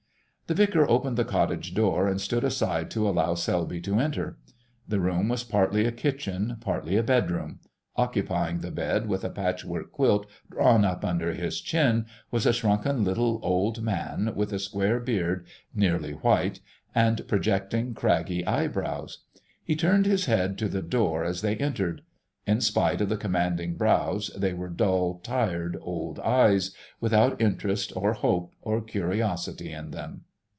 The 0.47 0.63
vicar 0.65 0.85
opened 0.89 1.15
the 1.15 1.23
cottage 1.23 1.73
door, 1.73 2.09
and 2.09 2.19
stood 2.19 2.43
aside 2.43 2.91
to 2.91 3.07
allow 3.07 3.35
Selby 3.35 3.79
to 3.83 3.99
enter. 4.01 4.37
The 4.85 4.99
room 4.99 5.29
was 5.29 5.45
partly 5.45 5.85
a 5.85 5.93
kitchen, 5.93 6.57
partly 6.59 6.97
a 6.97 7.03
bedroom; 7.03 7.61
occupying 7.95 8.59
the 8.59 8.69
bed, 8.69 9.07
with 9.07 9.23
a 9.23 9.29
patchwork 9.29 9.93
quilt 9.93 10.27
drawn 10.49 10.83
up 10.83 11.05
under 11.05 11.31
his 11.33 11.61
chin, 11.61 12.05
was 12.31 12.45
a 12.45 12.51
shrunken 12.51 13.05
little 13.05 13.39
old 13.41 13.81
man, 13.81 14.33
with 14.35 14.51
a 14.51 14.59
square 14.59 14.99
beard 14.99 15.47
nearly 15.73 16.11
white, 16.11 16.59
and 16.93 17.25
projecting 17.29 17.93
craggy 17.93 18.45
eyebrows. 18.45 19.19
He 19.63 19.77
turned 19.77 20.05
his 20.05 20.25
head 20.25 20.57
to 20.57 20.67
the 20.67 20.81
door 20.81 21.23
as 21.23 21.39
they 21.39 21.55
entered; 21.55 22.01
in 22.45 22.59
spite 22.59 22.99
of 22.99 23.07
the 23.07 23.15
commanding 23.15 23.77
brows 23.77 24.29
they 24.35 24.51
were 24.51 24.67
dull, 24.67 25.21
tired 25.23 25.77
old 25.79 26.19
eyes, 26.19 26.75
without 26.99 27.39
interest 27.41 27.93
or 27.95 28.11
hope, 28.11 28.53
or 28.61 28.81
curiosity 28.81 29.71
in 29.71 29.91
them. 29.91 30.25